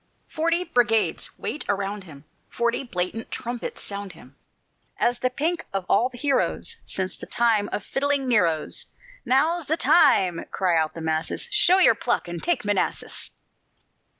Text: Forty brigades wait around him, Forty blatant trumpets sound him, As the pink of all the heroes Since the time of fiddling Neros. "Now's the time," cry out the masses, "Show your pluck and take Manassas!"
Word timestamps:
Forty 0.27 0.63
brigades 0.63 1.29
wait 1.37 1.63
around 1.69 2.05
him, 2.05 2.23
Forty 2.49 2.83
blatant 2.83 3.29
trumpets 3.29 3.81
sound 3.83 4.13
him, 4.13 4.35
As 4.97 5.19
the 5.19 5.29
pink 5.29 5.65
of 5.73 5.85
all 5.87 6.09
the 6.09 6.17
heroes 6.17 6.75
Since 6.87 7.17
the 7.17 7.27
time 7.27 7.69
of 7.71 7.83
fiddling 7.83 8.27
Neros. 8.27 8.87
"Now's 9.25 9.67
the 9.67 9.77
time," 9.77 10.43
cry 10.49 10.75
out 10.75 10.95
the 10.95 11.01
masses, 11.01 11.47
"Show 11.51 11.77
your 11.77 11.93
pluck 11.93 12.27
and 12.27 12.41
take 12.41 12.65
Manassas!" 12.65 13.29